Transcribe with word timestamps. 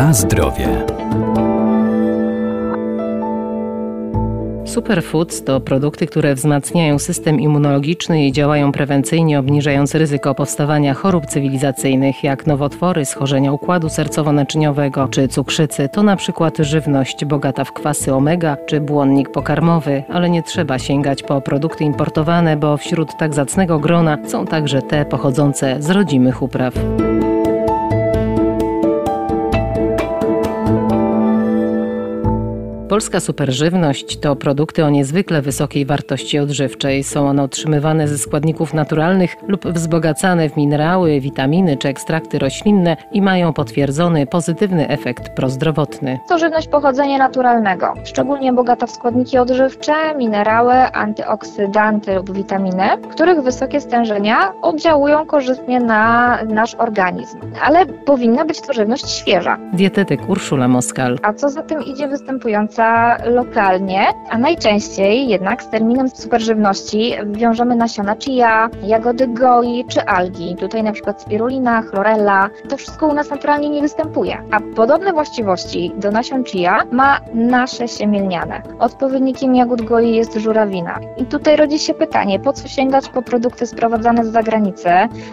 Na 0.00 0.12
zdrowie. 0.12 0.68
Superfoods 4.64 5.44
to 5.44 5.60
produkty, 5.60 6.06
które 6.06 6.34
wzmacniają 6.34 6.98
system 6.98 7.40
immunologiczny 7.40 8.26
i 8.26 8.32
działają 8.32 8.72
prewencyjnie, 8.72 9.38
obniżając 9.38 9.94
ryzyko 9.94 10.34
powstawania 10.34 10.94
chorób 10.94 11.26
cywilizacyjnych, 11.26 12.24
jak 12.24 12.46
nowotwory, 12.46 13.04
schorzenia 13.04 13.52
układu 13.52 13.88
sercowo-naczyniowego 13.88 15.10
czy 15.10 15.28
cukrzycy. 15.28 15.88
To 15.92 16.02
na 16.02 16.16
przykład 16.16 16.58
żywność 16.58 17.24
bogata 17.24 17.64
w 17.64 17.72
kwasy 17.72 18.14
omega 18.14 18.56
czy 18.66 18.80
błonnik 18.80 19.30
pokarmowy, 19.30 20.02
ale 20.08 20.30
nie 20.30 20.42
trzeba 20.42 20.78
sięgać 20.78 21.22
po 21.22 21.40
produkty 21.40 21.84
importowane, 21.84 22.56
bo 22.56 22.76
wśród 22.76 23.16
tak 23.18 23.34
zacnego 23.34 23.78
grona 23.78 24.18
są 24.26 24.46
także 24.46 24.82
te 24.82 25.04
pochodzące 25.04 25.76
z 25.82 25.90
rodzimych 25.90 26.42
upraw. 26.42 26.74
Polska 32.90 33.20
superżywność 33.20 34.20
to 34.20 34.36
produkty 34.36 34.84
o 34.84 34.90
niezwykle 34.90 35.42
wysokiej 35.42 35.86
wartości 35.86 36.38
odżywczej. 36.38 37.04
Są 37.04 37.28
one 37.28 37.42
otrzymywane 37.42 38.08
ze 38.08 38.18
składników 38.18 38.74
naturalnych 38.74 39.36
lub 39.48 39.66
wzbogacane 39.66 40.48
w 40.48 40.56
minerały, 40.56 41.20
witaminy 41.20 41.76
czy 41.76 41.88
ekstrakty 41.88 42.38
roślinne 42.38 42.96
i 43.12 43.22
mają 43.22 43.52
potwierdzony 43.52 44.26
pozytywny 44.26 44.88
efekt 44.88 45.28
prozdrowotny. 45.28 46.18
To 46.28 46.38
żywność 46.38 46.68
pochodzenia 46.68 47.18
naturalnego, 47.18 47.94
szczególnie 48.04 48.52
bogata 48.52 48.86
w 48.86 48.90
składniki 48.90 49.38
odżywcze, 49.38 50.14
minerały, 50.16 50.74
antyoksydanty 50.74 52.14
lub 52.14 52.32
witaminy, 52.32 52.84
których 53.10 53.42
wysokie 53.42 53.80
stężenia 53.80 54.52
oddziałują 54.62 55.26
korzystnie 55.26 55.80
na 55.80 56.38
nasz 56.44 56.74
organizm. 56.74 57.38
Ale 57.62 57.86
powinna 57.86 58.44
być 58.44 58.60
to 58.60 58.72
żywność 58.72 59.10
świeża. 59.10 59.58
Dietetyk 59.72 60.28
Urszula 60.28 60.68
Moskal. 60.68 61.18
A 61.22 61.32
co 61.32 61.48
za 61.48 61.62
tym 61.62 61.82
idzie 61.82 62.08
lokalnie, 63.24 64.06
a 64.30 64.38
najczęściej 64.38 65.28
jednak 65.28 65.62
z 65.62 65.70
terminem 65.70 66.08
superżywności 66.08 67.12
wiążemy 67.26 67.76
nasiona 67.76 68.16
chia, 68.16 68.68
jagody 68.82 69.28
goi 69.28 69.84
czy 69.88 70.04
algi. 70.04 70.56
Tutaj 70.56 70.82
na 70.82 70.92
przykład 70.92 71.22
spirulina, 71.22 71.82
chlorella. 71.82 72.50
To 72.68 72.76
wszystko 72.76 73.06
u 73.06 73.14
nas 73.14 73.30
naturalnie 73.30 73.70
nie 73.70 73.82
występuje. 73.82 74.42
A 74.50 74.60
podobne 74.76 75.12
właściwości 75.12 75.92
do 75.96 76.10
nasion 76.10 76.44
chia 76.44 76.82
ma 76.92 77.20
nasze 77.34 77.88
siemielniane. 77.88 78.62
Odpowiednikiem 78.78 79.54
jagód 79.54 79.82
goi 79.82 80.14
jest 80.14 80.34
żurawina. 80.34 81.00
I 81.16 81.24
tutaj 81.24 81.56
rodzi 81.56 81.78
się 81.78 81.94
pytanie, 81.94 82.40
po 82.40 82.52
co 82.52 82.68
sięgać 82.68 83.08
po 83.08 83.22
produkty 83.22 83.66
sprowadzane 83.66 84.24
z 84.24 84.32
zagranicy, 84.32 84.90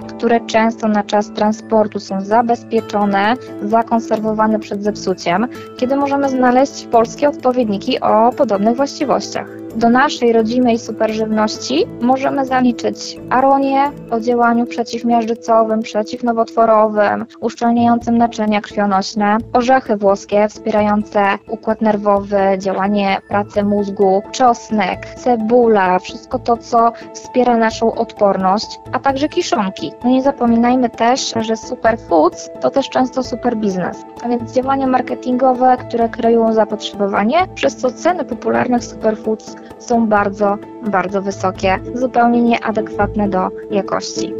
które 0.09 0.39
często 0.39 0.87
na 0.87 1.03
czas 1.03 1.33
transportu 1.33 1.99
są 1.99 2.21
zabezpieczone, 2.21 3.33
zakonserwowane 3.63 4.59
przed 4.59 4.83
zepsuciem, 4.83 5.47
kiedy 5.77 5.95
możemy 5.95 6.29
znaleźć 6.29 6.85
polskie 6.85 7.29
odpowiedniki 7.37 7.99
o 7.99 8.31
podobnych 8.31 8.75
właściwościach. 8.75 9.66
Do 9.77 9.89
naszej 9.89 10.33
rodzimej 10.33 10.79
superżywności 10.79 11.85
możemy 12.01 12.45
zaliczyć 12.45 13.19
aronię 13.29 13.91
o 14.11 14.19
działaniu 14.19 14.65
przeciwmiażdżycowym, 14.65 15.81
przeciwnowotworowym, 15.81 17.25
uszczelniającym 17.39 18.17
naczynia 18.17 18.61
krwionośne, 18.61 19.37
orzechy 19.53 19.97
włoskie 19.97 20.47
wspierające 20.49 21.21
układ 21.49 21.81
nerwowy, 21.81 22.39
działanie 22.57 23.17
pracy 23.29 23.63
mózgu, 23.63 24.21
czosnek, 24.31 25.05
cebula, 25.15 25.99
wszystko 25.99 26.39
to, 26.39 26.57
co 26.57 26.91
wspiera 27.13 27.57
naszą 27.57 27.95
odporność, 27.95 28.79
a 28.91 28.99
także 28.99 29.29
kiszonki. 29.29 29.91
No 30.03 30.09
nie 30.09 30.23
zapominajmy 30.23 30.89
też, 30.89 31.33
że 31.41 31.57
superfoods 31.57 32.49
to 32.61 32.69
też 32.69 32.89
często 32.89 33.23
super 33.23 33.57
biznes, 33.57 33.97
a 34.23 34.29
więc 34.29 34.51
działania 34.51 34.87
marketingowe, 34.87 35.77
które 35.87 36.09
kreują 36.09 36.53
zapotrzebowanie, 36.53 37.37
przez 37.55 37.75
co 37.75 37.91
ceny 37.91 38.25
popularnych 38.25 38.83
superfoods 38.83 39.55
są 39.79 40.07
bardzo, 40.07 40.57
bardzo 40.91 41.21
wysokie, 41.21 41.79
zupełnie 41.93 42.41
nieadekwatne 42.41 43.29
do 43.29 43.49
jakości. 43.71 44.33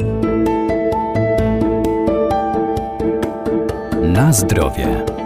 Na 4.02 4.32
zdrowie. 4.32 5.17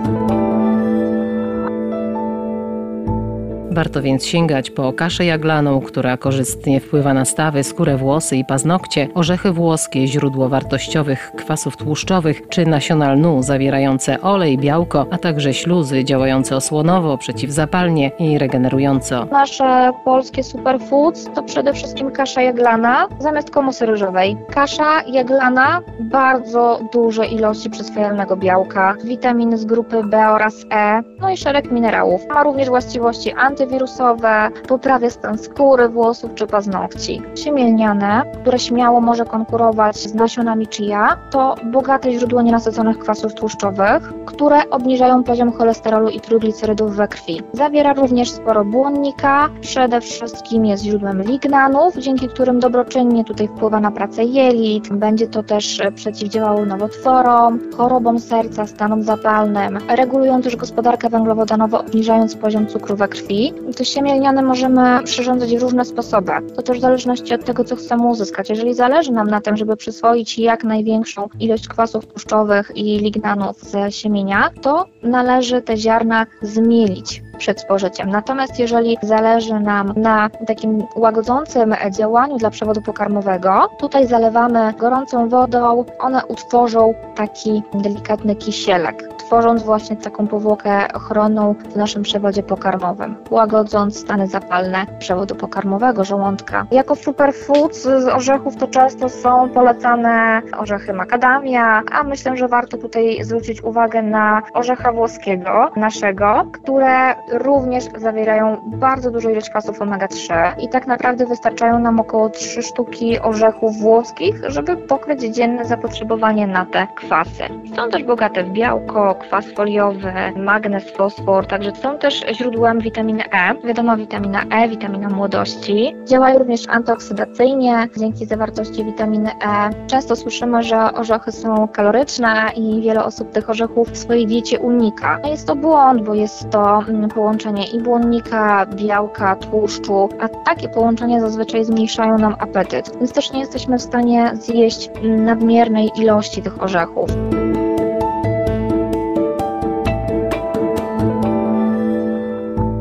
Warto 3.73 4.03
więc 4.03 4.27
sięgać 4.27 4.71
po 4.71 4.93
kaszę 4.93 5.25
jaglaną, 5.25 5.81
która 5.81 6.17
korzystnie 6.17 6.81
wpływa 6.81 7.15
na 7.15 7.25
stawy, 7.25 7.65
skórę, 7.65 7.97
włosy 7.97 8.37
i 8.37 8.45
paznokcie, 8.45 9.09
orzechy 9.15 9.53
włoskie, 9.53 10.07
źródło 10.07 10.49
wartościowych 10.49 11.33
kwasów 11.37 11.77
tłuszczowych, 11.77 12.49
czy 12.49 12.67
nasiona 12.67 13.13
lnu 13.13 13.43
zawierające 13.43 14.21
olej, 14.21 14.59
białko, 14.59 15.07
a 15.11 15.19
także 15.19 15.55
śluzy 15.55 16.05
działające 16.05 16.57
osłonowo, 16.57 17.19
przeciwzapalnie 17.19 18.11
i 18.19 18.39
regenerująco. 18.39 19.25
Nasze 19.25 19.93
polskie 20.05 20.43
superfoods 20.43 21.31
to 21.35 21.43
przede 21.43 21.73
wszystkim 21.73 22.11
kasza 22.11 22.43
jaglana 22.43 23.09
zamiast 23.19 23.51
komusy 23.51 23.87
ryżowej. 23.87 24.37
Kasza 24.55 25.03
jaglana, 25.03 25.83
bardzo 26.01 26.81
duże 26.93 27.27
ilości 27.27 27.71
przyswajalnego 27.71 28.37
białka, 28.37 28.95
witaminy 29.05 29.59
z 29.59 29.65
grupy 29.65 30.03
B 30.05 30.29
oraz 30.29 30.55
E, 30.71 31.03
no 31.21 31.31
i 31.31 31.37
szereg 31.37 31.73
minerałów. 31.73 32.21
Ma 32.29 32.43
również 32.43 32.69
właściwości 32.69 33.33
anty 33.33 33.62
antywirusowe, 33.63 34.51
poprawia 34.69 35.11
stan 35.11 35.39
skóry, 35.39 35.89
włosów 35.89 36.35
czy 36.35 36.47
paznokci. 36.47 37.23
Siemielniane, 37.35 38.23
które 38.41 38.59
śmiało 38.59 39.01
może 39.01 39.25
konkurować 39.25 39.97
z 39.97 40.15
nasionami 40.15 40.67
chia, 40.67 41.17
to 41.31 41.55
bogate 41.65 42.13
źródło 42.13 42.43
nienasyconych 42.43 42.99
kwasów 42.99 43.35
tłuszczowych, 43.35 44.13
które 44.27 44.71
obniżają 44.71 45.25
poziom 45.25 45.53
cholesterolu 45.53 46.09
i 46.09 46.21
trójglicerydów 46.21 46.97
we 46.97 47.09
krwi. 47.09 47.43
Zawiera 47.53 47.93
również 47.93 48.31
sporo 48.31 48.65
błonnika, 48.65 49.49
przede 49.61 50.01
wszystkim 50.01 50.67
jest 50.67 50.85
źródłem 50.85 51.23
lignanów, 51.23 51.97
dzięki 51.97 52.29
którym 52.29 52.61
dobroczynnie 52.61 53.25
tutaj 53.25 53.49
wpływa 53.49 53.81
na 53.81 53.91
pracę 53.91 54.25
jelit. 54.25 54.89
Będzie 54.93 55.27
to 55.27 55.43
też 55.43 55.83
przeciwdziałało 55.95 56.65
nowotworom, 56.65 57.59
chorobom 57.77 58.21
serca, 58.21 58.67
stanom 58.67 59.03
zapalnym, 59.03 59.79
regulują 59.89 60.43
też 60.43 60.57
gospodarkę 60.57 61.09
węglowodanową, 61.09 61.79
obniżając 61.79 62.37
poziom 62.37 62.67
cukru 62.67 62.97
we 62.97 63.09
krwi 63.09 63.52
to 63.77 63.85
siemię 63.85 64.15
lniane 64.15 64.43
możemy 64.43 65.03
przyrządzać 65.05 65.57
w 65.57 65.63
różne 65.63 65.85
sposoby. 65.85 66.33
To 66.57 66.63
też 66.63 66.79
w 66.79 66.81
zależności 66.81 67.35
od 67.35 67.45
tego, 67.45 67.65
co 67.65 67.77
chcemy 67.77 68.07
uzyskać. 68.07 68.51
Jeżeli 68.51 68.75
zależy 68.75 69.13
nam 69.13 69.27
na 69.31 69.41
tym, 69.41 69.57
żeby 69.57 69.77
przyswoić 69.77 70.39
jak 70.39 70.65
największą 70.65 71.29
ilość 71.41 71.69
kwasów 71.69 72.07
tłuszczowych 72.07 72.73
i 72.75 72.99
lignanów 72.99 73.61
z 73.61 73.95
siemienia, 73.95 74.51
to 74.63 74.85
należy 75.03 75.63
te 75.63 75.77
ziarna 75.77 76.27
zmielić 76.43 77.23
przed 77.43 77.61
spożyciem. 77.61 78.11
Natomiast 78.11 78.59
jeżeli 78.59 78.99
zależy 79.03 79.61
nam 79.61 79.93
na 79.97 80.31
takim 80.47 80.87
łagodzącym 80.97 81.75
działaniu 81.91 82.37
dla 82.37 82.51
przewodu 82.51 82.83
pokarmowego, 82.83 83.69
tutaj 83.79 84.07
zalewamy 84.07 84.75
gorącą 84.79 85.29
wodą, 85.29 85.85
one 85.99 86.27
utworzą 86.27 86.95
taki 87.15 87.63
delikatny 87.75 88.37
kisielek 88.37 89.13
tworząc 89.33 89.63
właśnie 89.63 89.97
taką 89.97 90.27
powłokę 90.27 90.93
ochronną 90.95 91.55
w 91.71 91.77
naszym 91.77 92.03
przewodzie 92.03 92.43
pokarmowym, 92.43 93.17
łagodząc 93.31 94.01
stany 94.01 94.27
zapalne 94.27 94.87
przewodu 94.99 95.35
pokarmowego, 95.35 96.05
żołądka. 96.05 96.67
Jako 96.71 96.97
superfood 96.97 97.77
z 97.77 98.09
orzechów 98.09 98.57
to 98.57 98.67
często 98.67 99.09
są 99.09 99.49
polecane 99.49 100.43
orzechy 100.59 100.93
makadamia, 100.93 101.83
a 101.93 102.03
myślę, 102.03 102.37
że 102.37 102.49
warto 102.49 102.77
tutaj 102.77 103.25
zwrócić 103.25 103.63
uwagę 103.65 104.03
na 104.03 104.43
orzecha 104.55 104.93
włoskiego 104.93 105.71
naszego, 105.77 106.47
które 106.53 107.15
również 107.33 107.85
zawierają 107.97 108.57
bardzo 108.65 109.11
dużą 109.11 109.31
ilość 109.31 109.51
kwasów 109.51 109.81
omega-3 109.81 110.35
i 110.59 110.69
tak 110.69 110.87
naprawdę 110.87 111.27
wystarczają 111.27 111.79
nam 111.79 112.01
około 112.01 112.29
3 112.31 112.63
sztuki 112.63 113.21
orzechów 113.21 113.77
włoskich, 113.79 114.35
żeby 114.47 114.77
pokryć 114.77 115.21
dzienne 115.23 115.65
zapotrzebowanie 115.65 116.47
na 116.47 116.67
te 116.67 116.87
kwasy. 116.97 117.45
Są 117.77 117.91
też 117.91 118.05
bogate 118.05 118.45
w 118.45 118.51
białko, 118.51 119.15
kwas 119.15 119.47
foliowy, 119.57 120.13
magnez, 120.37 120.91
fosfor, 120.91 121.47
także 121.47 121.73
są 121.75 121.99
też 121.99 122.25
źródłem 122.33 122.81
witaminy 122.81 123.25
E. 123.33 123.55
Wiadomo, 123.65 123.97
witamina 123.97 124.43
E, 124.51 124.69
witamina 124.69 125.09
młodości. 125.09 125.97
Działają 126.05 126.39
również 126.39 126.69
antyoksydacyjnie 126.69 127.89
dzięki 127.97 128.27
zawartości 128.27 128.85
witaminy 128.85 129.31
E. 129.31 129.71
Często 129.87 130.17
słyszymy, 130.17 130.63
że 130.63 130.95
orzechy 130.95 131.33
są 131.33 131.69
kaloryczne 131.69 132.51
i 132.57 132.83
wiele 132.83 133.05
osób 133.05 133.31
tych 133.31 133.51
orzechów 133.51 133.89
w 133.89 133.97
swojej 133.97 134.27
diecie 134.27 134.61
unika. 134.61 135.19
No 135.23 135.29
jest 135.29 135.47
to 135.47 135.57
błąd, 135.57 136.03
bo 136.03 136.15
jest 136.15 136.51
to 136.51 136.83
mm, 136.89 137.11
połączenie 137.15 137.67
i 137.67 137.81
błonnika, 137.81 138.67
białka, 138.67 139.37
tłuszczu, 139.37 140.09
a 140.21 140.29
takie 140.29 140.69
połączenia 140.69 141.21
zazwyczaj 141.21 141.65
zmniejszają 141.65 142.19
nam 142.19 142.37
apetyt, 142.39 142.97
więc 142.99 143.13
też 143.13 143.33
nie 143.33 143.41
jesteśmy 143.41 143.79
w 143.79 143.83
stanie 143.83 144.33
zjeść 144.41 144.91
nadmiernej 145.03 145.91
ilości 145.97 146.43
tych 146.43 146.63
orzechów. 146.63 147.11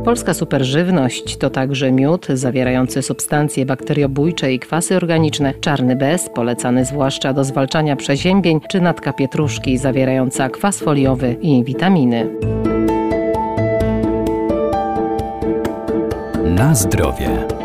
Polska 0.05 0.33
superżywność 0.33 1.37
to 1.37 1.49
także 1.49 1.91
miód 1.91 2.27
zawierający 2.33 3.01
substancje 3.01 3.65
bakteriobójcze 3.65 4.53
i 4.53 4.59
kwasy 4.59 4.95
organiczne, 4.95 5.53
czarny 5.53 5.95
bez, 5.95 6.29
polecany 6.29 6.85
zwłaszcza 6.85 7.33
do 7.33 7.43
zwalczania 7.43 7.95
przeziębień, 7.95 8.59
czy 8.69 8.81
natka 8.81 9.13
pietruszki 9.13 9.77
zawierająca 9.77 10.49
kwas 10.49 10.79
foliowy 10.79 11.35
i 11.41 11.63
witaminy. 11.63 12.29
Na 16.61 16.75
zdrowie. 16.75 17.60